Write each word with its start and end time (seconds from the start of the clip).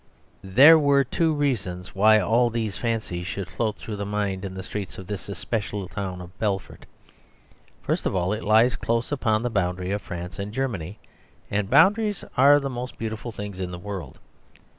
There 0.61 0.79
were 0.79 1.03
two 1.03 1.31
reasons 1.31 1.93
why 1.93 2.19
all 2.19 2.49
these 2.49 2.75
fancies 2.75 3.27
should 3.27 3.47
float 3.47 3.75
through 3.75 3.97
the 3.97 4.03
mind 4.05 4.43
in 4.43 4.55
the 4.55 4.63
streets 4.63 4.97
of 4.97 5.05
this 5.05 5.29
especial 5.29 5.87
town 5.87 6.21
of 6.21 6.35
Belfort. 6.39 6.87
First 7.83 8.07
of 8.07 8.15
all, 8.15 8.33
it 8.33 8.43
lies 8.43 8.75
close 8.75 9.11
upon 9.11 9.43
the 9.43 9.51
boundary 9.51 9.91
of 9.91 10.01
France 10.01 10.39
and 10.39 10.51
Germany, 10.51 10.97
and 11.51 11.69
boundaries 11.69 12.25
are 12.35 12.59
the 12.59 12.67
most 12.67 12.97
beautiful 12.97 13.31
things 13.31 13.59
in 13.59 13.69
the 13.69 13.77
world. 13.77 14.17